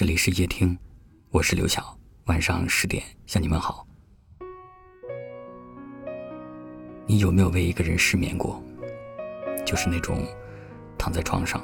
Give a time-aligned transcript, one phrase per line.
[0.00, 0.78] 这里是夜听，
[1.28, 1.94] 我是刘晓。
[2.24, 3.86] 晚上十点向你们好。
[7.04, 8.62] 你有没有为一个人失眠过？
[9.66, 10.26] 就是那种
[10.96, 11.62] 躺在床上，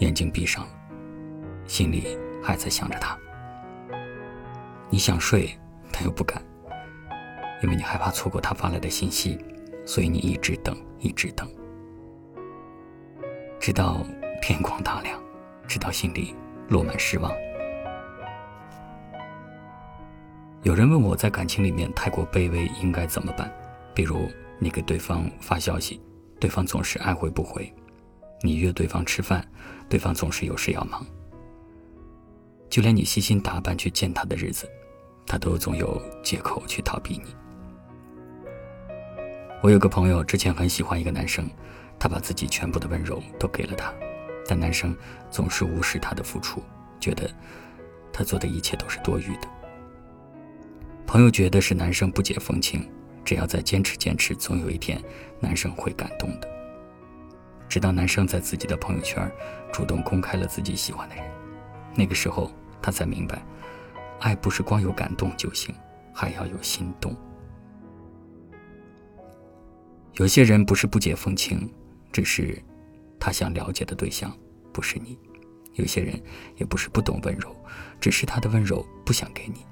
[0.00, 0.68] 眼睛闭上，
[1.66, 3.18] 心里还在想着他。
[4.90, 5.58] 你想睡，
[5.90, 6.42] 但又不敢，
[7.62, 9.38] 因为你害怕错过他发来的信息，
[9.86, 11.50] 所以你一直等，一直等，
[13.58, 14.04] 直到
[14.42, 15.18] 天光大亮，
[15.66, 16.34] 直到心里
[16.68, 17.32] 落满失望。
[20.64, 23.50] 有人问我在感情里面太过卑微应该怎么办？
[23.94, 26.00] 比如你给对方发消息，
[26.40, 27.62] 对方总是爱回不回；
[28.42, 29.46] 你约对方吃饭，
[29.88, 31.00] 对方总是有事要忙；
[32.68, 34.68] 就连你细心打扮去见他的日子，
[35.26, 37.34] 他都总有借口去逃避你。
[39.62, 41.48] 我有个朋友之前很喜欢一个男生，
[42.00, 43.94] 他把自己全部的温柔都给了他，
[44.46, 44.94] 但男生
[45.30, 46.62] 总是无视他的付出，
[46.98, 47.30] 觉得
[48.12, 49.48] 他做的一切都是多余的。
[51.08, 52.86] 朋友觉得是男生不解风情，
[53.24, 55.02] 只要再坚持坚持，总有一天
[55.40, 56.46] 男生会感动的。
[57.66, 59.26] 直到男生在自己的朋友圈
[59.72, 61.24] 主动公开了自己喜欢的人，
[61.94, 63.42] 那个时候他才明白，
[64.20, 65.74] 爱不是光有感动就行，
[66.12, 67.16] 还要有心动。
[70.16, 71.72] 有些人不是不解风情，
[72.12, 72.62] 只是
[73.18, 74.30] 他想了解的对象
[74.74, 75.16] 不是你；
[75.72, 76.22] 有些人
[76.56, 77.56] 也不是不懂温柔，
[77.98, 79.64] 只是他的温柔不想给你。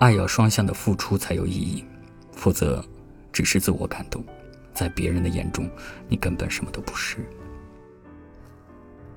[0.00, 1.84] 爱要双向的付出才有意义，
[2.32, 2.82] 否则
[3.30, 4.24] 只是自我感动，
[4.72, 5.70] 在别人的眼中，
[6.08, 7.18] 你根本什么都不是。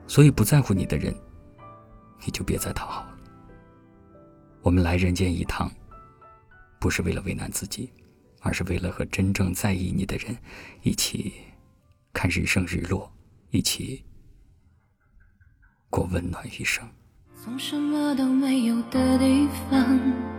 [0.07, 1.15] 所以不在乎你的人，
[2.25, 3.17] 你就别再讨好了。
[4.61, 5.71] 我们来人间一趟，
[6.79, 7.89] 不是为了为难自己，
[8.41, 10.37] 而是为了和真正在意你的人
[10.81, 11.33] 一起
[12.11, 13.09] 看日升日落，
[13.51, 14.03] 一起
[15.89, 16.85] 过温暖余生。
[17.41, 20.32] 从什么都没有的地方。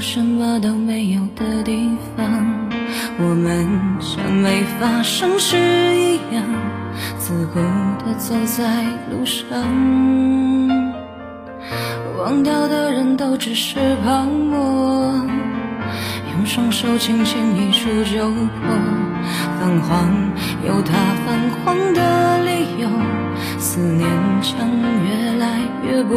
[0.00, 2.26] 什么都没有的地方，
[3.18, 3.68] 我们
[4.00, 5.56] 像没发生事
[5.94, 6.42] 一样，
[7.18, 7.60] 自顾
[8.02, 9.46] 地走在路上。
[12.18, 15.12] 忘掉的人都只是泡沫，
[16.32, 18.74] 用双手轻轻一触就破。
[19.60, 20.08] 泛黄
[20.66, 20.92] 有它
[21.26, 22.88] 泛黄的理由，
[23.58, 24.08] 思念
[24.40, 24.66] 将
[25.04, 26.16] 越来越薄。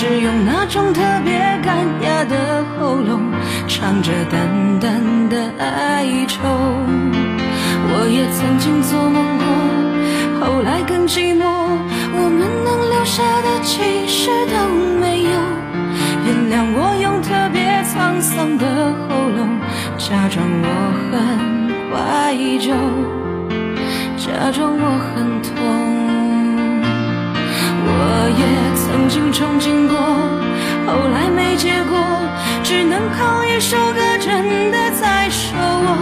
[0.00, 3.20] 是用那种特别干哑的喉咙，
[3.66, 6.38] 唱着淡淡的哀愁。
[7.90, 11.42] 我也曾经做梦过，后来更寂寞。
[12.14, 14.54] 我们能留下的其实都
[15.00, 15.30] 没有。
[16.24, 19.58] 原谅我用特别沧桑的喉咙，
[19.98, 20.68] 假装我
[21.10, 21.18] 很
[21.90, 22.70] 怀旧，
[24.16, 24.86] 假装我
[25.16, 26.07] 很痛。
[28.28, 28.44] 我也
[28.76, 29.96] 曾经憧憬过，
[30.86, 31.96] 后来没结果，
[32.62, 35.96] 只能靠一首歌真的在说我，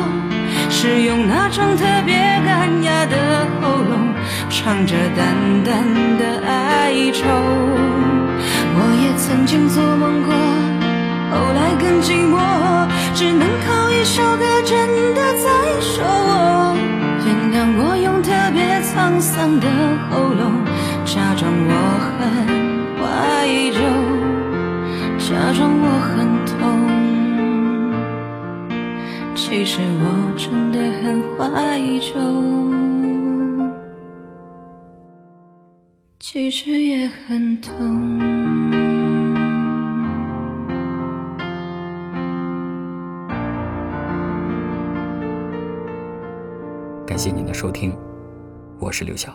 [0.68, 4.12] 是用那种特别干哑的喉咙，
[4.50, 5.86] 唱着淡淡
[6.18, 7.22] 的哀愁。
[8.74, 10.34] 我也曾经做梦过，
[11.30, 12.34] 后来更寂寞，
[13.14, 15.46] 只能靠一首歌真的在
[15.80, 16.74] 说我，
[17.24, 19.68] 原谅我用特别沧桑的
[20.10, 20.66] 喉咙。
[21.06, 21.72] 假装我
[22.18, 22.26] 很
[22.98, 23.04] 怀
[23.70, 23.78] 旧，
[25.18, 26.58] 假装我很痛，
[29.36, 30.04] 其实我
[30.36, 31.38] 真的很怀
[32.00, 32.10] 旧，
[36.18, 38.18] 其实也很痛。
[47.06, 47.96] 感谢您的收听，
[48.80, 49.32] 我是刘晓。